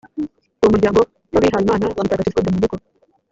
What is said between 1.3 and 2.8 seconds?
w’abihayimana ba mutagatifu dominiko,